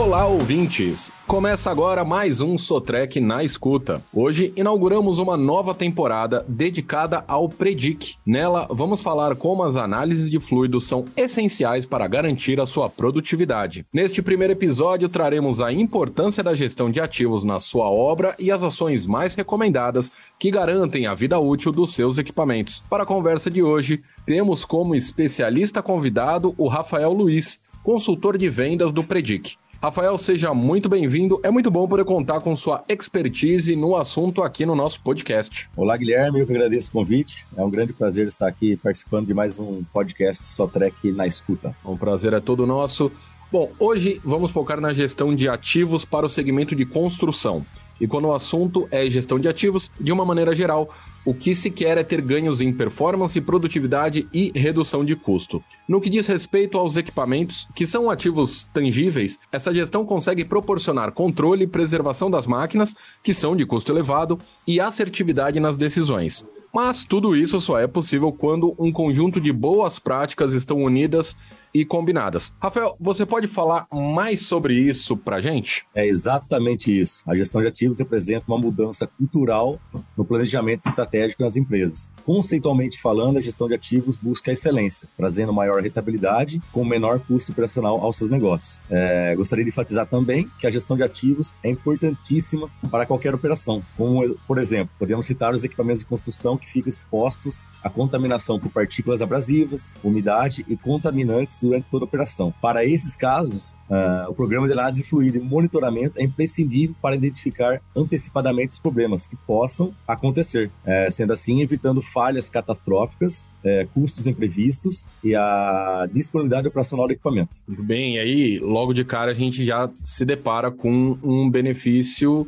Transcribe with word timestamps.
Olá, 0.00 0.26
ouvintes! 0.26 1.12
Começa 1.26 1.70
agora 1.70 2.06
mais 2.06 2.40
um 2.40 2.56
Sotrec 2.56 3.20
na 3.20 3.44
escuta. 3.44 4.02
Hoje 4.14 4.50
inauguramos 4.56 5.18
uma 5.18 5.36
nova 5.36 5.74
temporada 5.74 6.42
dedicada 6.48 7.22
ao 7.28 7.50
Predic. 7.50 8.14
Nela, 8.24 8.66
vamos 8.70 9.02
falar 9.02 9.36
como 9.36 9.62
as 9.62 9.76
análises 9.76 10.30
de 10.30 10.40
fluidos 10.40 10.88
são 10.88 11.04
essenciais 11.14 11.84
para 11.84 12.08
garantir 12.08 12.58
a 12.58 12.64
sua 12.64 12.88
produtividade. 12.88 13.84
Neste 13.92 14.22
primeiro 14.22 14.54
episódio, 14.54 15.06
traremos 15.06 15.60
a 15.60 15.70
importância 15.70 16.42
da 16.42 16.54
gestão 16.54 16.90
de 16.90 16.98
ativos 16.98 17.44
na 17.44 17.60
sua 17.60 17.90
obra 17.90 18.34
e 18.38 18.50
as 18.50 18.62
ações 18.62 19.06
mais 19.06 19.34
recomendadas 19.34 20.10
que 20.38 20.50
garantem 20.50 21.06
a 21.06 21.14
vida 21.14 21.38
útil 21.38 21.72
dos 21.72 21.92
seus 21.92 22.16
equipamentos. 22.16 22.82
Para 22.88 23.02
a 23.02 23.06
conversa 23.06 23.50
de 23.50 23.62
hoje, 23.62 24.02
temos 24.24 24.64
como 24.64 24.94
especialista 24.94 25.82
convidado 25.82 26.54
o 26.56 26.68
Rafael 26.68 27.12
Luiz, 27.12 27.60
consultor 27.82 28.38
de 28.38 28.48
vendas 28.48 28.94
do 28.94 29.04
Predic. 29.04 29.59
Rafael, 29.82 30.18
seja 30.18 30.52
muito 30.52 30.90
bem-vindo. 30.90 31.40
É 31.42 31.50
muito 31.50 31.70
bom 31.70 31.88
poder 31.88 32.04
contar 32.04 32.42
com 32.42 32.54
sua 32.54 32.84
expertise 32.86 33.74
no 33.74 33.96
assunto 33.96 34.42
aqui 34.42 34.66
no 34.66 34.74
nosso 34.74 35.00
podcast. 35.00 35.70
Olá, 35.74 35.96
Guilherme. 35.96 36.38
Eu 36.38 36.46
que 36.46 36.52
agradeço 36.52 36.90
o 36.90 36.92
convite. 36.92 37.46
É 37.56 37.64
um 37.64 37.70
grande 37.70 37.94
prazer 37.94 38.26
estar 38.26 38.46
aqui 38.46 38.76
participando 38.76 39.26
de 39.26 39.32
mais 39.32 39.58
um 39.58 39.82
podcast 39.90 40.44
Só 40.44 40.66
Trek 40.66 41.10
na 41.12 41.26
escuta. 41.26 41.74
Um 41.82 41.96
prazer 41.96 42.34
é 42.34 42.40
todo 42.40 42.66
nosso. 42.66 43.10
Bom, 43.50 43.72
hoje 43.78 44.20
vamos 44.22 44.50
focar 44.50 44.82
na 44.82 44.92
gestão 44.92 45.34
de 45.34 45.48
ativos 45.48 46.04
para 46.04 46.26
o 46.26 46.28
segmento 46.28 46.76
de 46.76 46.84
construção. 46.84 47.64
E 47.98 48.06
quando 48.06 48.26
o 48.26 48.34
assunto 48.34 48.86
é 48.90 49.08
gestão 49.08 49.38
de 49.38 49.48
ativos, 49.48 49.90
de 49.98 50.12
uma 50.12 50.26
maneira 50.26 50.54
geral, 50.54 50.94
o 51.24 51.34
que 51.34 51.54
se 51.54 51.70
quer 51.70 51.98
é 51.98 52.02
ter 52.02 52.20
ganhos 52.20 52.60
em 52.60 52.72
performance, 52.72 53.38
produtividade 53.40 54.26
e 54.32 54.50
redução 54.58 55.04
de 55.04 55.14
custo. 55.14 55.62
No 55.86 56.00
que 56.00 56.08
diz 56.08 56.26
respeito 56.26 56.78
aos 56.78 56.96
equipamentos, 56.96 57.68
que 57.74 57.84
são 57.84 58.08
ativos 58.08 58.64
tangíveis, 58.72 59.38
essa 59.52 59.74
gestão 59.74 60.06
consegue 60.06 60.44
proporcionar 60.44 61.12
controle 61.12 61.64
e 61.64 61.68
preservação 61.68 62.30
das 62.30 62.46
máquinas, 62.46 62.96
que 63.22 63.34
são 63.34 63.54
de 63.54 63.66
custo 63.66 63.92
elevado, 63.92 64.38
e 64.66 64.80
assertividade 64.80 65.60
nas 65.60 65.76
decisões. 65.76 66.46
Mas 66.72 67.04
tudo 67.04 67.36
isso 67.36 67.60
só 67.60 67.78
é 67.78 67.86
possível 67.86 68.32
quando 68.32 68.74
um 68.78 68.92
conjunto 68.92 69.40
de 69.40 69.52
boas 69.52 69.98
práticas 69.98 70.54
estão 70.54 70.80
unidas 70.82 71.36
e 71.74 71.84
combinadas. 71.84 72.54
Rafael, 72.60 72.96
você 72.98 73.26
pode 73.26 73.46
falar 73.46 73.86
mais 73.92 74.46
sobre 74.46 74.74
isso 74.74 75.16
pra 75.16 75.40
gente? 75.40 75.84
É 75.94 76.06
exatamente 76.06 76.96
isso. 76.96 77.28
A 77.28 77.36
gestão 77.36 77.60
de 77.60 77.66
ativos 77.66 77.98
representa 77.98 78.44
uma 78.46 78.58
mudança 78.58 79.06
cultural 79.06 79.80
no 80.16 80.24
planejamento 80.24 80.88
estratégico 80.88 81.09
nas 81.38 81.56
empresas. 81.56 82.12
Conceitualmente 82.24 83.00
falando, 83.00 83.38
a 83.38 83.40
gestão 83.40 83.68
de 83.68 83.74
ativos 83.74 84.16
busca 84.16 84.50
a 84.50 84.54
excelência, 84.54 85.08
trazendo 85.16 85.52
maior 85.52 85.82
rentabilidade 85.82 86.62
com 86.72 86.84
menor 86.84 87.20
custo 87.20 87.52
operacional 87.52 88.00
aos 88.00 88.16
seus 88.16 88.30
negócios. 88.30 88.80
É, 88.90 89.34
gostaria 89.34 89.64
de 89.64 89.70
enfatizar 89.70 90.06
também 90.06 90.50
que 90.58 90.66
a 90.66 90.70
gestão 90.70 90.96
de 90.96 91.02
ativos 91.02 91.56
é 91.62 91.70
importantíssima 91.70 92.68
para 92.90 93.06
qualquer 93.06 93.34
operação. 93.34 93.82
Como, 93.96 94.36
por 94.46 94.58
exemplo, 94.58 94.94
podemos 94.98 95.26
citar 95.26 95.54
os 95.54 95.64
equipamentos 95.64 96.00
de 96.00 96.06
construção 96.06 96.56
que 96.56 96.70
ficam 96.70 96.88
expostos 96.88 97.66
à 97.82 97.90
contaminação 97.90 98.58
por 98.58 98.70
partículas 98.70 99.22
abrasivas, 99.22 99.92
umidade 100.02 100.64
e 100.68 100.76
contaminantes 100.76 101.58
durante 101.60 101.86
toda 101.90 102.04
a 102.04 102.08
operação. 102.08 102.52
Para 102.60 102.84
esses 102.84 103.16
casos, 103.16 103.74
uh, 103.90 104.30
o 104.30 104.34
programa 104.34 104.66
de 104.66 104.72
análise 104.72 105.02
fluida 105.02 105.36
e 105.36 105.40
monitoramento 105.40 106.18
é 106.18 106.22
imprescindível 106.22 106.94
para 107.02 107.16
identificar 107.16 107.80
antecipadamente 107.94 108.72
os 108.72 108.80
problemas 108.80 109.26
que 109.26 109.36
possam 109.36 109.92
acontecer, 110.06 110.70
uh, 110.86 111.10
sendo 111.10 111.32
assim 111.32 111.60
evitando 111.60 112.00
falhas 112.00 112.48
catastróficas, 112.48 113.50
uh, 113.64 113.86
custos 113.92 114.26
imprevistos 114.26 115.06
e 115.22 115.34
a 115.34 116.08
disponibilidade 116.12 116.68
operacional 116.68 117.06
do 117.06 117.12
equipamento. 117.12 117.50
Muito 117.66 117.82
bem, 117.82 118.16
e 118.16 118.18
aí 118.18 118.58
logo 118.60 118.94
de 118.94 119.04
cara 119.04 119.32
a 119.32 119.34
gente 119.34 119.64
já 119.64 119.90
se 120.02 120.24
depara 120.24 120.70
com 120.70 121.18
um 121.22 121.50
benefício 121.50 122.46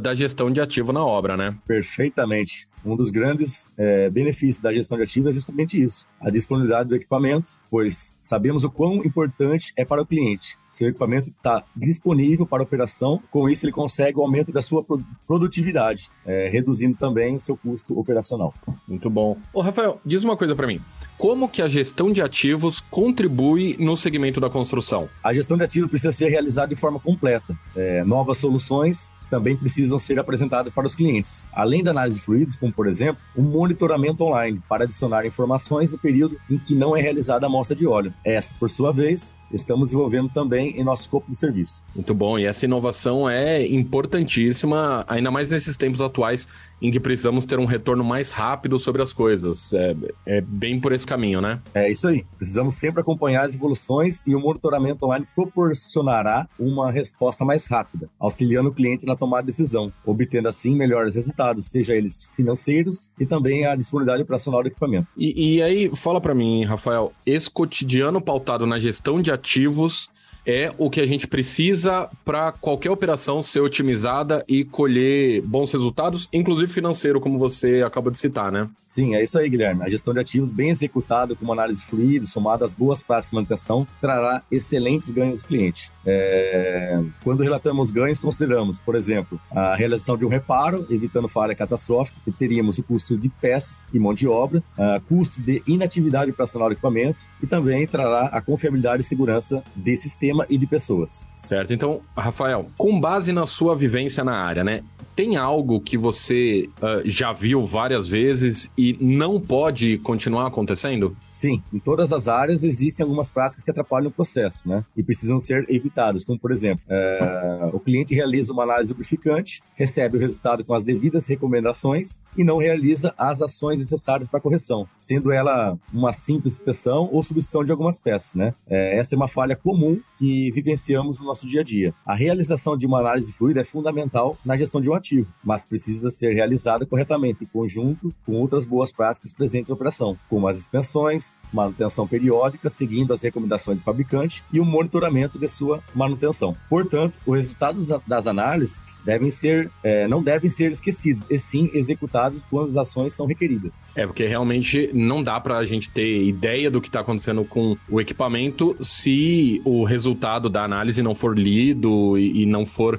da 0.00 0.14
gestão 0.14 0.50
de 0.50 0.60
ativo 0.60 0.92
na 0.92 1.04
obra, 1.04 1.36
né? 1.36 1.54
Perfeitamente. 1.66 2.68
Um 2.84 2.96
dos 2.96 3.10
grandes 3.10 3.72
é, 3.78 4.10
benefícios 4.10 4.60
da 4.60 4.72
gestão 4.72 4.98
de 4.98 5.04
ativos 5.04 5.30
é 5.30 5.32
justamente 5.32 5.82
isso: 5.82 6.06
a 6.20 6.30
disponibilidade 6.30 6.88
do 6.88 6.94
equipamento, 6.94 7.54
pois 7.70 8.18
sabemos 8.20 8.62
o 8.62 8.70
quão 8.70 8.96
importante 9.04 9.72
é 9.76 9.84
para 9.84 10.02
o 10.02 10.06
cliente. 10.06 10.58
Seu 10.70 10.88
equipamento 10.88 11.30
está 11.30 11.62
disponível 11.74 12.44
para 12.44 12.62
operação, 12.62 13.22
com 13.30 13.48
isso 13.48 13.64
ele 13.64 13.72
consegue 13.72 14.18
o 14.18 14.22
aumento 14.22 14.52
da 14.52 14.60
sua 14.60 14.84
produtividade, 15.26 16.10
é, 16.26 16.48
reduzindo 16.48 16.96
também 16.96 17.36
o 17.36 17.40
seu 17.40 17.56
custo 17.56 17.98
operacional. 17.98 18.52
Muito 18.86 19.08
bom. 19.08 19.38
Ô, 19.52 19.60
Rafael, 19.60 20.00
diz 20.04 20.24
uma 20.24 20.36
coisa 20.36 20.54
para 20.54 20.66
mim. 20.66 20.80
Como 21.16 21.48
que 21.48 21.62
a 21.62 21.68
gestão 21.68 22.12
de 22.12 22.20
ativos 22.20 22.80
contribui 22.80 23.76
no 23.78 23.96
segmento 23.96 24.40
da 24.40 24.50
construção? 24.50 25.08
A 25.22 25.32
gestão 25.32 25.56
de 25.56 25.62
ativos 25.62 25.88
precisa 25.88 26.12
ser 26.12 26.28
realizada 26.28 26.74
de 26.74 26.76
forma 26.76 26.98
completa. 26.98 27.56
É, 27.76 28.02
novas 28.02 28.38
soluções 28.38 29.14
também 29.30 29.56
precisam 29.56 29.98
ser 29.98 30.18
apresentadas 30.18 30.72
para 30.72 30.86
os 30.86 30.94
clientes. 30.94 31.46
Além 31.52 31.82
da 31.82 31.90
análise 31.90 32.18
de 32.18 32.24
fluidos, 32.24 32.56
como 32.56 32.72
por 32.72 32.86
exemplo, 32.86 33.22
um 33.36 33.42
monitoramento 33.42 34.24
online 34.24 34.60
para 34.68 34.84
adicionar 34.84 35.26
informações 35.26 35.92
no 35.92 35.98
período 35.98 36.38
em 36.50 36.58
que 36.58 36.74
não 36.74 36.96
é 36.96 37.00
realizada 37.00 37.46
a 37.46 37.48
amostra 37.48 37.76
de 37.76 37.86
óleo. 37.86 38.12
Esta, 38.24 38.54
por 38.58 38.70
sua 38.70 38.92
vez, 38.92 39.36
estamos 39.52 39.90
desenvolvendo 39.90 40.28
também 40.28 40.78
em 40.78 40.84
nosso 40.84 41.02
escopo 41.02 41.30
de 41.30 41.36
serviço. 41.36 41.84
Muito 41.94 42.14
bom, 42.14 42.38
e 42.38 42.44
essa 42.44 42.64
inovação 42.64 43.28
é 43.28 43.66
importantíssima, 43.66 45.04
ainda 45.08 45.30
mais 45.30 45.50
nesses 45.50 45.76
tempos 45.76 46.00
atuais 46.00 46.48
em 46.82 46.90
que 46.90 47.00
precisamos 47.00 47.46
ter 47.46 47.58
um 47.58 47.64
retorno 47.64 48.04
mais 48.04 48.30
rápido 48.30 48.78
sobre 48.78 49.00
as 49.00 49.12
coisas. 49.12 49.72
É, 49.72 49.96
é 50.26 50.40
bem 50.40 50.78
por 50.78 50.92
esse 50.92 51.06
caminho, 51.06 51.40
né? 51.40 51.60
É 51.72 51.90
isso 51.90 52.06
aí. 52.06 52.24
Precisamos 52.36 52.74
sempre 52.74 53.00
acompanhar 53.00 53.46
as 53.46 53.54
evoluções 53.54 54.26
e 54.26 54.34
o 54.34 54.40
monitoramento 54.40 55.06
online 55.06 55.26
proporcionará 55.34 56.46
uma 56.58 56.92
resposta 56.92 57.44
mais 57.44 57.66
rápida, 57.66 58.10
auxiliando 58.20 58.68
o 58.68 58.74
cliente 58.74 59.06
na 59.06 59.13
tomada 59.16 59.42
de 59.42 59.46
decisão, 59.46 59.92
obtendo 60.04 60.48
assim 60.48 60.74
melhores 60.74 61.14
resultados, 61.14 61.66
seja 61.66 61.94
eles 61.94 62.24
financeiros 62.36 63.12
e 63.18 63.26
também 63.26 63.66
a 63.66 63.74
disponibilidade 63.74 64.22
operacional 64.22 64.62
do 64.62 64.68
equipamento. 64.68 65.06
E, 65.16 65.56
e 65.56 65.62
aí, 65.62 65.90
fala 65.94 66.20
para 66.20 66.34
mim, 66.34 66.64
Rafael, 66.64 67.12
esse 67.24 67.50
cotidiano 67.50 68.20
pautado 68.20 68.66
na 68.66 68.78
gestão 68.78 69.20
de 69.20 69.30
ativos 69.30 70.10
é 70.46 70.72
o 70.78 70.90
que 70.90 71.00
a 71.00 71.06
gente 71.06 71.26
precisa 71.26 72.08
para 72.24 72.52
qualquer 72.52 72.90
operação 72.90 73.40
ser 73.40 73.60
otimizada 73.60 74.44
e 74.48 74.64
colher 74.64 75.42
bons 75.42 75.72
resultados, 75.72 76.28
inclusive 76.32 76.72
financeiro, 76.72 77.20
como 77.20 77.38
você 77.38 77.82
acabou 77.82 78.10
de 78.10 78.18
citar, 78.18 78.52
né? 78.52 78.68
Sim, 78.86 79.14
é 79.14 79.22
isso 79.22 79.38
aí, 79.38 79.48
Guilherme. 79.48 79.82
A 79.82 79.88
gestão 79.88 80.14
de 80.14 80.20
ativos 80.20 80.52
bem 80.52 80.70
executada, 80.70 81.34
com 81.34 81.44
uma 81.44 81.54
análise 81.54 81.82
fluida, 81.82 82.26
somada 82.26 82.64
às 82.64 82.72
boas 82.72 83.02
práticas 83.02 83.30
de 83.30 83.34
manutenção, 83.34 83.86
trará 84.00 84.42
excelentes 84.50 85.10
ganhos 85.10 85.42
ao 85.42 85.48
cliente. 85.48 85.90
É... 86.06 87.00
Quando 87.22 87.42
relatamos 87.42 87.90
ganhos, 87.90 88.18
consideramos, 88.18 88.78
por 88.78 88.94
exemplo, 88.94 89.40
a 89.50 89.74
realização 89.74 90.16
de 90.16 90.24
um 90.24 90.28
reparo, 90.28 90.86
evitando 90.90 91.28
falha 91.28 91.54
catastrófica, 91.54 92.20
que 92.24 92.32
teríamos 92.32 92.78
o 92.78 92.82
custo 92.82 93.16
de 93.16 93.28
peças 93.28 93.84
e 93.92 93.98
mão 93.98 94.14
de 94.14 94.28
obra, 94.28 94.62
custo 95.08 95.40
de 95.40 95.62
inatividade 95.66 96.30
operacional 96.30 96.68
do 96.68 96.72
equipamento 96.72 97.24
e 97.42 97.46
também 97.46 97.86
trará 97.86 98.26
a 98.26 98.40
confiabilidade 98.40 99.02
e 99.02 99.04
segurança 99.04 99.62
desse 99.74 100.08
sistema 100.08 100.33
sistema 100.34 100.46
e 100.50 100.58
de 100.58 100.66
pessoas. 100.66 101.28
Certo. 101.34 101.72
Então, 101.72 102.00
Rafael, 102.16 102.66
com 102.76 103.00
base 103.00 103.32
na 103.32 103.46
sua 103.46 103.76
vivência 103.76 104.24
na 104.24 104.36
área, 104.36 104.64
né? 104.64 104.82
Tem 105.14 105.36
algo 105.36 105.80
que 105.80 105.96
você 105.96 106.68
uh, 106.78 107.08
já 107.08 107.32
viu 107.32 107.64
várias 107.64 108.08
vezes 108.08 108.70
e 108.76 108.96
não 109.00 109.40
pode 109.40 109.98
continuar 109.98 110.48
acontecendo? 110.48 111.16
Sim, 111.30 111.62
em 111.72 111.78
todas 111.78 112.12
as 112.12 112.26
áreas 112.26 112.62
existem 112.64 113.04
algumas 113.04 113.30
práticas 113.30 113.64
que 113.64 113.70
atrapalham 113.70 114.08
o 114.08 114.12
processo, 114.12 114.68
né? 114.68 114.84
E 114.96 115.02
precisam 115.02 115.38
ser 115.38 115.64
evitadas, 115.68 116.24
como 116.24 116.38
por 116.38 116.50
exemplo, 116.50 116.84
é, 116.88 117.70
o 117.72 117.78
cliente 117.78 118.14
realiza 118.14 118.52
uma 118.52 118.64
análise 118.64 118.92
lubrificante, 118.92 119.62
recebe 119.74 120.16
o 120.16 120.20
resultado 120.20 120.64
com 120.64 120.74
as 120.74 120.84
devidas 120.84 121.26
recomendações 121.26 122.22
e 122.36 122.42
não 122.42 122.58
realiza 122.58 123.14
as 123.16 123.40
ações 123.40 123.78
necessárias 123.78 124.28
para 124.28 124.40
correção, 124.40 124.86
sendo 124.98 125.30
ela 125.30 125.78
uma 125.92 126.12
simples 126.12 126.54
inspeção 126.54 127.08
ou 127.12 127.22
substituição 127.22 127.64
de 127.64 127.72
algumas 127.72 128.00
peças, 128.00 128.34
né? 128.34 128.54
É, 128.66 128.98
essa 128.98 129.14
é 129.14 129.16
uma 129.16 129.28
falha 129.28 129.54
comum 129.54 130.00
que 130.18 130.50
vivenciamos 130.50 131.20
no 131.20 131.26
nosso 131.26 131.46
dia 131.46 131.60
a 131.60 131.64
dia. 131.64 131.94
A 132.04 132.14
realização 132.14 132.76
de 132.76 132.86
uma 132.86 133.00
análise 133.00 133.32
fluida 133.32 133.60
é 133.60 133.64
fundamental 133.64 134.36
na 134.44 134.56
gestão 134.56 134.80
de 134.80 134.90
um 134.90 134.94
mas 135.42 135.64
precisa 135.64 136.10
ser 136.10 136.32
realizada 136.32 136.86
corretamente, 136.86 137.44
em 137.44 137.46
conjunto 137.46 138.14
com 138.24 138.32
outras 138.32 138.64
boas 138.64 138.90
práticas 138.90 139.32
presentes 139.32 139.68
na 139.68 139.74
operação, 139.74 140.16
como 140.28 140.48
as 140.48 140.58
inspeções, 140.58 141.38
manutenção 141.52 142.06
periódica, 142.06 142.70
seguindo 142.70 143.12
as 143.12 143.22
recomendações 143.22 143.78
do 143.78 143.84
fabricante 143.84 144.42
e 144.52 144.60
o 144.60 144.64
monitoramento 144.64 145.38
de 145.38 145.48
sua 145.48 145.82
manutenção. 145.94 146.56
Portanto, 146.68 147.18
os 147.26 147.36
resultados 147.36 147.88
das 148.06 148.26
análises 148.26 148.82
devem 149.04 149.30
ser, 149.30 149.70
é, 149.82 150.08
não 150.08 150.22
devem 150.22 150.50
ser 150.50 150.70
esquecidos, 150.70 151.26
e 151.30 151.38
sim 151.38 151.70
executados 151.74 152.40
quando 152.50 152.70
as 152.70 152.88
ações 152.88 153.12
são 153.12 153.26
requeridas. 153.26 153.86
É, 153.94 154.06
porque 154.06 154.26
realmente 154.26 154.90
não 154.94 155.22
dá 155.22 155.38
para 155.38 155.58
a 155.58 155.66
gente 155.66 155.90
ter 155.90 156.24
ideia 156.24 156.70
do 156.70 156.80
que 156.80 156.88
está 156.88 157.00
acontecendo 157.00 157.44
com 157.44 157.76
o 157.88 158.00
equipamento 158.00 158.76
se 158.80 159.60
o 159.64 159.84
resultado 159.84 160.48
da 160.48 160.64
análise 160.64 161.02
não 161.02 161.14
for 161.14 161.38
lido 161.38 162.16
e, 162.18 162.42
e 162.42 162.46
não 162.46 162.64
for 162.64 162.98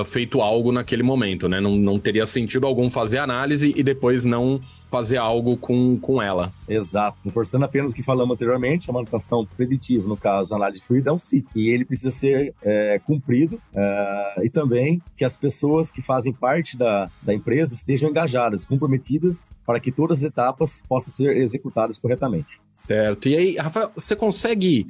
uh, 0.00 0.04
feito 0.04 0.40
algo 0.40 0.72
naquele 0.72 1.02
momento, 1.02 1.48
né? 1.48 1.60
Não, 1.60 1.76
não 1.76 1.98
teria 1.98 2.26
sentido 2.26 2.66
algum 2.66 2.88
fazer 2.90 3.18
análise 3.18 3.72
e 3.76 3.82
depois 3.82 4.24
não 4.24 4.60
fazer 4.90 5.16
algo 5.16 5.56
com, 5.56 5.98
com 5.98 6.22
ela. 6.22 6.52
Exato. 6.68 7.18
Reforçando 7.24 7.64
apenas 7.64 7.92
o 7.92 7.94
que 7.94 8.02
falamos 8.02 8.34
anteriormente, 8.34 8.88
a 8.88 8.92
manutenção 8.92 9.46
preditiva, 9.56 10.08
no 10.08 10.16
caso, 10.16 10.54
a 10.54 10.56
análise 10.56 10.80
de 10.80 10.86
fluido, 10.86 11.08
é 11.08 11.12
um 11.12 11.18
ciclo. 11.18 11.50
E 11.60 11.68
ele 11.68 11.84
precisa 11.84 12.10
ser 12.10 12.54
é, 12.62 13.00
cumprido 13.04 13.60
é, 13.74 14.44
e 14.44 14.50
também 14.50 15.02
que 15.16 15.24
as 15.24 15.36
pessoas 15.36 15.90
que 15.90 16.00
fazem 16.00 16.32
parte 16.32 16.76
da, 16.76 17.10
da 17.22 17.34
empresa 17.34 17.74
estejam 17.74 18.10
engajadas, 18.10 18.64
comprometidas, 18.64 19.54
para 19.66 19.80
que 19.80 19.90
todas 19.90 20.18
as 20.18 20.24
etapas 20.24 20.84
possam 20.88 21.12
ser 21.12 21.36
executadas 21.36 21.98
corretamente. 21.98 22.60
Certo. 22.70 23.28
E 23.28 23.36
aí, 23.36 23.56
Rafael, 23.56 23.90
você 23.94 24.14
consegue 24.14 24.86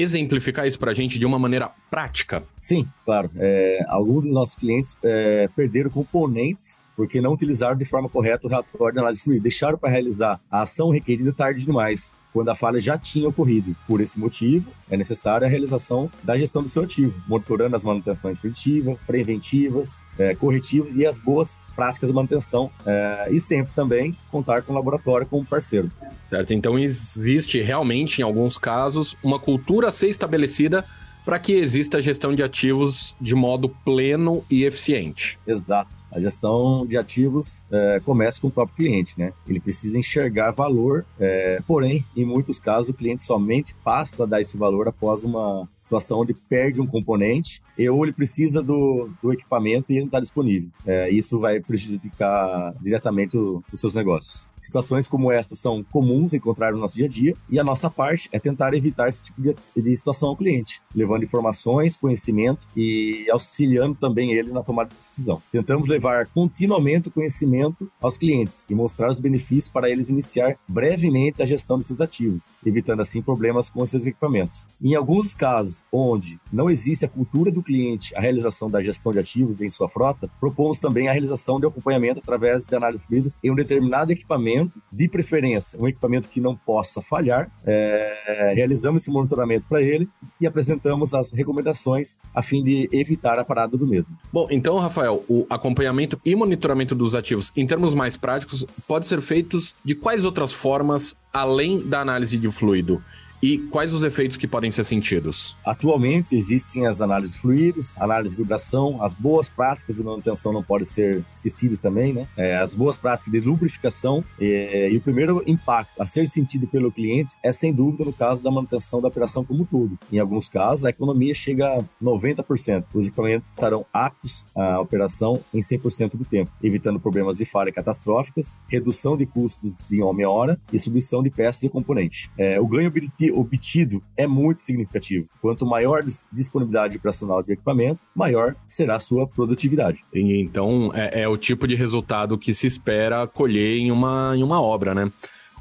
exemplificar 0.00 0.66
isso 0.66 0.78
para 0.78 0.90
a 0.90 0.94
gente 0.94 1.18
de 1.18 1.26
uma 1.26 1.38
maneira 1.38 1.70
prática? 1.90 2.42
Sim, 2.60 2.86
claro. 3.04 3.30
É, 3.36 3.84
alguns 3.88 4.24
dos 4.24 4.32
nossos 4.32 4.54
clientes 4.54 4.98
é, 5.02 5.48
perderam 5.54 5.90
componentes 5.90 6.80
porque 6.96 7.20
não 7.20 7.32
utilizaram 7.32 7.76
de 7.76 7.84
forma 7.84 8.08
correta 8.08 8.46
o 8.46 8.50
relatório 8.50 8.92
de 8.92 8.98
análise 8.98 9.22
fluida, 9.22 9.42
deixaram 9.42 9.78
para 9.78 9.88
realizar 9.88 10.40
a 10.50 10.62
ação 10.62 10.90
requerida 10.90 11.32
tarde 11.32 11.64
demais 11.64 12.17
quando 12.32 12.48
a 12.50 12.54
falha 12.54 12.80
já 12.80 12.98
tinha 12.98 13.28
ocorrido. 13.28 13.74
Por 13.86 14.00
esse 14.00 14.18
motivo, 14.18 14.70
é 14.90 14.96
necessária 14.96 15.46
a 15.46 15.50
realização 15.50 16.10
da 16.22 16.36
gestão 16.36 16.62
do 16.62 16.68
seu 16.68 16.82
ativo, 16.82 17.14
monitorando 17.26 17.74
as 17.74 17.84
manutenções 17.84 18.38
preditivas, 18.38 18.98
preventivas, 19.06 20.02
é, 20.18 20.34
corretivas 20.34 20.94
e 20.94 21.06
as 21.06 21.18
boas 21.18 21.62
práticas 21.74 22.08
de 22.08 22.14
manutenção. 22.14 22.70
É, 22.86 23.28
e 23.30 23.40
sempre 23.40 23.72
também 23.74 24.16
contar 24.30 24.62
com 24.62 24.72
o 24.72 24.76
laboratório 24.76 25.26
como 25.26 25.44
parceiro. 25.44 25.90
Certo, 26.24 26.52
então 26.52 26.78
existe 26.78 27.60
realmente, 27.60 28.20
em 28.20 28.24
alguns 28.24 28.58
casos, 28.58 29.16
uma 29.22 29.38
cultura 29.38 29.88
a 29.88 29.92
ser 29.92 30.08
estabelecida 30.08 30.84
para 31.28 31.38
que 31.38 31.52
exista 31.52 31.98
a 31.98 32.00
gestão 32.00 32.34
de 32.34 32.42
ativos 32.42 33.14
de 33.20 33.34
modo 33.34 33.68
pleno 33.84 34.42
e 34.50 34.64
eficiente. 34.64 35.38
Exato. 35.46 35.90
A 36.10 36.18
gestão 36.18 36.86
de 36.86 36.96
ativos 36.96 37.66
é, 37.70 38.00
começa 38.02 38.40
com 38.40 38.46
o 38.46 38.50
próprio 38.50 38.76
cliente, 38.76 39.12
né? 39.18 39.34
Ele 39.46 39.60
precisa 39.60 39.98
enxergar 39.98 40.52
valor, 40.52 41.04
é, 41.20 41.60
porém, 41.66 42.02
em 42.16 42.24
muitos 42.24 42.58
casos, 42.58 42.88
o 42.88 42.94
cliente 42.94 43.20
somente 43.20 43.74
passa 43.84 44.22
a 44.22 44.26
dar 44.26 44.40
esse 44.40 44.56
valor 44.56 44.88
após 44.88 45.22
uma 45.22 45.68
situação 45.78 46.20
onde 46.20 46.32
perde 46.32 46.80
um 46.80 46.86
componente 46.86 47.60
e 47.76 47.86
ou 47.90 48.06
ele 48.06 48.14
precisa 48.14 48.62
do, 48.62 49.10
do 49.22 49.30
equipamento 49.30 49.92
e 49.92 49.96
ele 49.96 50.00
não 50.00 50.06
está 50.06 50.20
disponível. 50.20 50.70
É, 50.86 51.10
isso 51.10 51.38
vai 51.38 51.60
prejudicar 51.60 52.72
diretamente 52.80 53.36
o, 53.36 53.62
os 53.70 53.78
seus 53.78 53.94
negócios. 53.94 54.48
Situações 54.60 55.06
como 55.06 55.30
essa 55.32 55.54
são 55.54 55.84
comuns 55.84 56.34
encontrar 56.34 56.72
no 56.72 56.78
nosso 56.78 56.96
dia 56.96 57.06
a 57.06 57.08
dia 57.08 57.34
e 57.48 57.58
a 57.58 57.64
nossa 57.64 57.90
parte 57.90 58.28
é 58.32 58.38
tentar 58.38 58.74
evitar 58.74 59.08
esse 59.08 59.24
tipo 59.24 59.40
de, 59.40 59.96
situação 59.96 60.30
ao 60.30 60.36
cliente, 60.36 60.80
levando 60.94 61.24
informações, 61.24 61.96
conhecimento 61.96 62.60
e 62.76 63.26
auxiliando 63.30 63.94
também 63.94 64.32
ele 64.32 64.52
na 64.52 64.62
tomada 64.62 64.90
de 64.90 64.96
decisão. 64.96 65.42
Tentamos 65.50 65.88
levar 65.88 66.26
continuamente 66.26 67.08
o 67.08 67.10
conhecimento 67.10 67.90
aos 68.00 68.16
clientes 68.16 68.66
e 68.68 68.74
mostrar 68.74 69.10
os 69.10 69.20
benefícios 69.20 69.72
para 69.72 69.90
eles 69.90 70.08
iniciar 70.08 70.56
brevemente 70.68 71.42
a 71.42 71.46
gestão 71.46 71.78
de 71.78 71.84
seus 71.84 72.00
ativos, 72.00 72.48
evitando 72.64 73.00
assim 73.00 73.22
problemas 73.22 73.68
com 73.70 73.86
seus 73.86 74.06
equipamentos. 74.06 74.68
Em 74.82 74.94
alguns 74.94 75.34
casos 75.34 75.82
onde 75.92 76.38
não 76.52 76.70
existe 76.70 77.04
a 77.04 77.08
cultura 77.08 77.50
do 77.50 77.62
cliente 77.62 78.14
a 78.16 78.20
realização 78.20 78.70
da 78.70 78.82
gestão 78.82 79.12
de 79.12 79.18
ativos 79.18 79.60
em 79.60 79.70
sua 79.70 79.88
frota, 79.88 80.28
propomos 80.40 80.80
também 80.80 81.08
a 81.08 81.12
realização 81.12 81.58
de 81.58 81.66
acompanhamento 81.66 82.20
através 82.20 82.66
de 82.66 82.74
análise 82.74 83.02
fluida 83.04 83.32
em 83.42 83.50
um 83.50 83.54
determinado 83.54 84.12
equipamento 84.12 84.48
equipamento, 84.58 84.82
de 84.92 85.08
preferência, 85.08 85.80
um 85.80 85.86
equipamento 85.86 86.28
que 86.28 86.40
não 86.40 86.56
possa 86.56 87.00
falhar. 87.00 87.50
É, 87.64 88.52
realizamos 88.54 89.02
esse 89.02 89.10
monitoramento 89.10 89.66
para 89.68 89.82
ele 89.82 90.08
e 90.40 90.46
apresentamos 90.46 91.14
as 91.14 91.32
recomendações 91.32 92.18
a 92.34 92.42
fim 92.42 92.62
de 92.62 92.88
evitar 92.92 93.38
a 93.38 93.44
parada 93.44 93.76
do 93.76 93.86
mesmo. 93.86 94.16
Bom, 94.32 94.48
então, 94.50 94.78
Rafael, 94.78 95.24
o 95.28 95.46
acompanhamento 95.48 96.20
e 96.24 96.34
monitoramento 96.34 96.94
dos 96.94 97.14
ativos, 97.14 97.52
em 97.56 97.66
termos 97.66 97.94
mais 97.94 98.16
práticos, 98.16 98.66
pode 98.86 99.06
ser 99.06 99.20
feitos 99.20 99.74
de 99.84 99.94
quais 99.94 100.24
outras 100.24 100.52
formas 100.52 101.18
além 101.32 101.80
da 101.86 102.00
análise 102.00 102.36
de 102.36 102.50
fluido? 102.50 103.02
E 103.42 103.58
quais 103.58 103.94
os 103.94 104.02
efeitos 104.02 104.36
que 104.36 104.48
podem 104.48 104.70
ser 104.70 104.82
sentidos? 104.84 105.56
Atualmente 105.64 106.34
existem 106.34 106.86
as 106.86 107.00
análises 107.00 107.36
fluidos, 107.36 107.96
análise 108.00 108.36
de 108.36 108.42
vibração, 108.42 109.02
as 109.02 109.14
boas 109.14 109.48
práticas 109.48 109.96
de 109.96 110.02
manutenção 110.02 110.52
não 110.52 110.62
podem 110.62 110.84
ser 110.84 111.24
esquecidas 111.30 111.78
também, 111.78 112.12
né? 112.12 112.26
É, 112.36 112.56
as 112.56 112.74
boas 112.74 112.96
práticas 112.96 113.32
de 113.32 113.40
lubrificação 113.40 114.24
é, 114.40 114.90
e 114.90 114.96
o 114.96 115.00
primeiro 115.00 115.42
impacto 115.46 116.00
a 116.00 116.06
ser 116.06 116.26
sentido 116.26 116.66
pelo 116.66 116.90
cliente 116.90 117.36
é 117.42 117.52
sem 117.52 117.72
dúvida 117.72 118.04
no 118.04 118.12
caso 118.12 118.42
da 118.42 118.50
manutenção 118.50 119.00
da 119.00 119.08
operação 119.08 119.44
como 119.44 119.62
um 119.62 119.64
todo. 119.64 119.96
Em 120.12 120.18
alguns 120.18 120.48
casos 120.48 120.84
a 120.84 120.90
economia 120.90 121.32
chega 121.32 121.78
a 121.78 121.82
90%. 122.02 122.86
Os 122.92 123.06
equipamentos 123.06 123.50
estarão 123.50 123.86
aptos 123.92 124.48
à 124.54 124.80
operação 124.80 125.40
em 125.54 125.60
100% 125.60 126.16
do 126.16 126.24
tempo, 126.24 126.50
evitando 126.62 126.98
problemas 126.98 127.38
de 127.38 127.44
falha 127.44 127.72
catastróficas, 127.72 128.60
redução 128.68 129.16
de 129.16 129.26
custos 129.26 129.78
de 129.88 130.02
homem-hora 130.02 130.60
e 130.72 130.78
substituição 130.78 131.22
de 131.22 131.30
peças 131.30 131.62
e 131.62 131.68
componentes. 131.68 132.28
É, 132.36 132.60
o 132.60 132.66
ganho 132.66 132.88
objetivo 132.88 133.27
obtido 133.30 134.02
é 134.16 134.26
muito 134.26 134.62
significativo. 134.62 135.28
Quanto 135.40 135.66
maior 135.66 136.02
disponibilidade 136.32 136.96
operacional 136.96 137.42
de 137.42 137.52
equipamento, 137.52 138.00
maior 138.14 138.54
será 138.68 138.96
a 138.96 139.00
sua 139.00 139.26
produtividade. 139.26 140.04
Então, 140.12 140.90
é, 140.94 141.22
é 141.22 141.28
o 141.28 141.36
tipo 141.36 141.66
de 141.66 141.74
resultado 141.74 142.38
que 142.38 142.52
se 142.54 142.66
espera 142.66 143.26
colher 143.26 143.78
em 143.78 143.90
uma, 143.90 144.32
em 144.36 144.42
uma 144.42 144.60
obra, 144.60 144.94
né? 144.94 145.10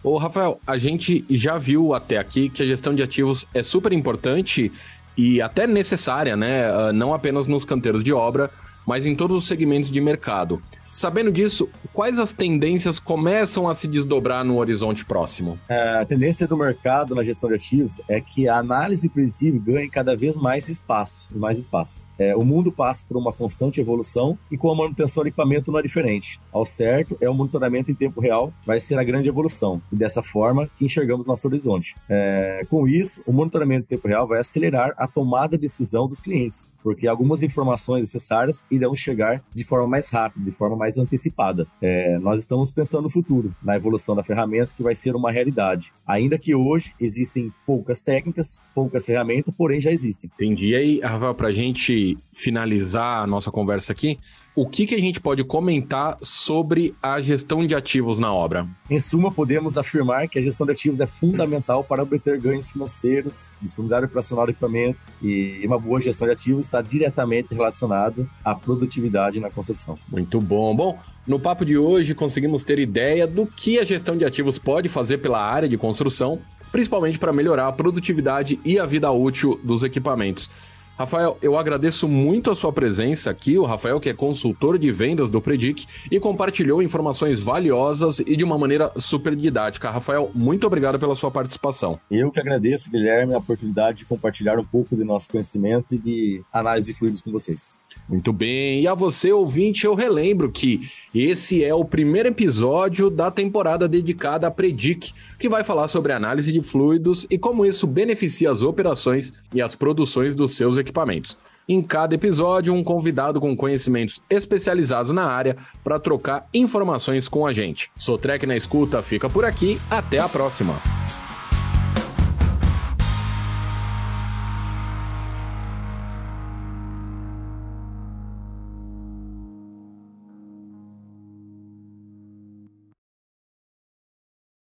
Ô, 0.04 0.18
Rafael, 0.18 0.60
a 0.66 0.78
gente 0.78 1.26
já 1.30 1.58
viu 1.58 1.94
até 1.94 2.18
aqui 2.18 2.50
que 2.50 2.64
a 2.64 2.66
gestão 2.66 2.94
de 2.94 3.04
ativos 3.04 3.48
é 3.54 3.64
super 3.64 3.92
importante 3.92 4.72
e 5.18 5.42
até 5.42 5.66
necessária, 5.66 6.38
né? 6.38 6.70
Ah, 6.70 6.94
não 6.94 7.14
apenas 7.14 7.48
nos 7.48 7.66
canteiros 7.66 8.04
de 8.04 8.14
obra, 8.14 8.52
mas 8.88 9.06
em 9.06 9.16
todos 9.16 9.38
os 9.38 9.46
segmentos 9.46 9.92
de 9.92 10.02
mercado. 10.02 10.62
Sabendo 10.90 11.32
disso, 11.32 11.70
quais 11.94 12.18
as 12.18 12.32
tendências 12.32 12.98
começam 12.98 13.68
a 13.68 13.74
se 13.74 13.88
desdobrar 13.88 14.44
no 14.44 14.58
horizonte 14.58 15.06
próximo? 15.06 15.60
É, 15.68 16.00
a 16.00 16.06
tendência 16.06 16.48
do 16.48 16.56
mercado 16.56 17.14
na 17.14 17.24
gestão 17.24 17.50
de 17.50 17.56
ativos 17.56 18.00
é 18.08 18.22
que 18.22 18.48
a 18.48 18.58
análise 18.58 19.10
preditiva 19.10 19.58
ganhe 19.60 19.90
cada 19.90 20.16
vez 20.16 20.38
mais 20.38 20.70
espaço, 20.70 21.38
mais 21.38 21.58
espaço. 21.58 22.08
É, 22.18 22.36
o 22.36 22.44
mundo 22.44 22.72
passa 22.72 23.06
por 23.08 23.18
uma 23.18 23.34
constante 23.34 23.82
evolução 23.82 24.38
e 24.50 24.58
com 24.58 24.72
a 24.72 24.76
manutenção 24.76 25.24
do 25.24 25.28
equipamento 25.28 25.72
não 25.72 25.80
é 25.80 25.84
diferente. 25.84 26.40
Ao 26.52 26.66
certo, 26.66 27.18
é 27.20 27.30
o 27.30 27.34
monitoramento 27.34 27.92
em 27.92 27.96
tempo 27.96 28.22
real 28.22 28.54
vai 28.66 28.80
ser 28.80 28.98
a 28.98 29.04
grande 29.04 29.28
evolução 29.28 29.82
e 29.92 29.96
dessa 29.96 30.24
forma 30.24 30.70
enxergamos 30.80 31.28
nosso 31.28 31.48
horizonte. 31.48 31.96
É, 32.10 32.62
com 32.70 32.88
isso, 32.88 33.22
o 33.28 33.34
monitoramento 33.34 33.84
em 33.84 33.96
tempo 33.96 34.08
real 34.08 34.26
vai 34.26 34.40
acelerar 34.40 34.94
a 34.98 35.08
tomada 35.08 35.58
de 35.58 35.62
decisão 35.62 36.08
dos 36.08 36.20
clientes, 36.20 36.72
porque 36.82 37.08
algumas 37.08 37.44
informações 37.44 38.02
necessárias 38.02 38.64
irão 38.78 38.96
chegar 38.96 39.44
de 39.54 39.64
forma 39.64 39.88
mais 39.88 40.10
rápida, 40.10 40.46
de 40.46 40.52
forma 40.52 40.76
mais 40.76 40.98
antecipada. 40.98 41.68
É, 41.82 42.18
nós 42.20 42.40
estamos 42.40 42.72
pensando 42.72 43.04
no 43.04 43.10
futuro, 43.10 43.54
na 43.62 43.76
evolução 43.76 44.16
da 44.16 44.24
ferramenta 44.24 44.72
que 44.76 44.84
vai 44.84 44.96
ser 44.96 45.16
uma 45.16 45.32
realidade. 45.32 45.92
Ainda 46.06 46.38
que 46.38 46.56
hoje 46.56 46.94
existem 47.00 47.52
poucas 47.66 48.02
técnicas, 48.02 48.62
poucas 48.74 49.06
ferramentas, 49.06 49.54
porém 49.56 49.80
já 49.80 49.92
existem. 49.92 50.30
Entendi. 50.34 50.70
E 50.70 50.76
aí, 50.76 51.00
Rafael, 51.02 51.36
para 51.36 51.50
a 51.50 51.54
gente 51.54 52.18
finalizar 52.34 53.24
a 53.24 53.28
nossa 53.28 53.52
conversa 53.52 53.92
aqui, 53.92 54.18
o 54.58 54.66
que, 54.66 54.88
que 54.88 54.96
a 54.96 55.00
gente 55.00 55.22
pode 55.22 55.44
comentar 55.44 56.18
sobre 56.20 56.96
a 57.00 57.22
gestão 57.22 57.64
de 57.64 57.76
ativos 57.76 58.18
na 58.18 58.34
obra? 58.34 58.68
Em 58.90 59.00
suma, 59.00 59.32
podemos 59.32 59.78
afirmar 59.78 60.28
que 60.28 60.40
a 60.40 60.42
gestão 60.42 60.66
de 60.66 60.72
ativos 60.72 61.00
é 61.00 61.06
fundamental 61.06 61.84
para 61.84 62.02
obter 62.02 62.40
ganhos 62.40 62.72
financeiros, 62.72 63.54
disponibilidade 63.62 64.08
operacional 64.08 64.48
do 64.48 64.52
equipamento 64.52 64.98
e 65.22 65.62
uma 65.64 65.78
boa 65.78 66.02
gestão 66.02 66.26
de 66.26 66.34
ativos 66.34 66.66
está 66.66 66.82
diretamente 66.82 67.54
relacionado 67.54 68.28
à 68.44 68.56
produtividade 68.56 69.40
na 69.40 69.52
construção. 69.52 69.94
Muito 70.10 70.42
bom. 70.42 70.76
Bom, 70.76 70.98
no 71.28 71.40
papo 71.40 71.64
de 71.64 71.78
hoje 71.78 72.16
conseguimos 72.16 72.66
ter 72.66 72.80
ideia 72.80 73.28
do 73.28 73.46
que 73.46 73.78
a 73.78 73.86
gestão 73.86 74.18
de 74.18 74.26
ativos 74.26 74.58
pode 74.58 74.90
fazer 74.90 75.20
pela 75.20 75.40
área 75.40 75.70
de 75.70 75.78
construção, 75.78 76.40
principalmente 76.72 77.20
para 77.20 77.32
melhorar 77.32 77.68
a 77.68 77.72
produtividade 77.72 78.60
e 78.66 78.80
a 78.80 78.88
vida 78.88 79.12
útil 79.12 79.60
dos 79.64 79.84
equipamentos. 79.84 80.50
Rafael, 80.98 81.38
eu 81.44 81.56
agradeço 81.56 82.08
muito 82.08 82.50
a 82.50 82.56
sua 82.56 82.74
presença 82.74 83.30
aqui, 83.30 83.56
o 83.56 83.66
Rafael, 83.66 84.00
que 84.00 84.10
é 84.10 84.14
consultor 84.14 84.80
de 84.80 84.92
vendas 84.92 85.30
do 85.30 85.40
Predic, 85.40 85.86
e 86.12 86.20
compartilhou 86.20 86.82
informações 86.82 87.40
valiosas 87.40 88.20
e 88.20 88.36
de 88.36 88.44
uma 88.44 88.58
maneira 88.58 88.92
super 88.98 89.36
didática. 89.36 89.92
Rafael, 89.92 90.32
muito 90.34 90.66
obrigado 90.66 90.98
pela 90.98 91.14
sua 91.14 91.30
participação. 91.30 92.00
Eu 92.10 92.32
que 92.32 92.40
agradeço, 92.40 92.90
Guilherme, 92.90 93.36
a 93.36 93.38
oportunidade 93.38 94.00
de 94.00 94.06
compartilhar 94.06 94.58
um 94.58 94.66
pouco 94.66 94.96
do 94.96 95.06
nosso 95.06 95.30
conhecimento 95.30 95.94
e 95.94 96.00
de 96.00 96.42
análise 96.52 96.92
de 96.92 96.98
fluidos 96.98 97.22
com 97.22 97.32
vocês. 97.32 97.76
Muito 98.08 98.32
bem. 98.32 98.82
E 98.82 98.88
a 98.88 98.94
você, 98.94 99.32
ouvinte, 99.32 99.86
eu 99.86 99.94
relembro 99.94 100.50
que 100.50 100.90
esse 101.14 101.64
é 101.64 101.74
o 101.74 101.84
primeiro 101.84 102.30
episódio 102.30 103.10
da 103.10 103.30
temporada 103.30 103.88
dedicada 103.88 104.48
a 104.48 104.52
Predic, 104.52 105.14
que 105.38 105.50
vai 105.50 105.64
falar 105.64 105.88
sobre 105.88 106.14
análise 106.14 106.52
de 106.52 106.62
fluidos 106.62 107.28
e 107.30 107.38
como 107.38 107.66
isso 107.66 107.86
beneficia 107.86 108.50
as 108.50 108.62
operações 108.62 109.34
e 109.54 109.62
as 109.62 109.76
produções 109.76 110.36
dos 110.36 110.56
seus 110.56 110.78
equipamentos. 110.78 111.38
Em 111.68 111.82
cada 111.82 112.16
episódio, 112.16 112.74
um 112.74 112.82
convidado 112.82 113.42
com 113.42 113.56
conhecimentos 113.56 114.22
especializados 114.30 115.12
na 115.12 115.26
área 115.26 115.58
para 115.84 116.00
trocar 116.00 116.48
informações 116.54 117.28
com 117.28 117.46
a 117.46 117.52
gente. 117.52 117.92
Sou 117.98 118.18
Trek 118.18 118.46
na 118.46 118.56
escuta, 118.56 119.02
fica 119.02 119.28
por 119.28 119.44
aqui, 119.44 119.78
até 119.90 120.18
a 120.18 120.30
próxima. 120.30 120.76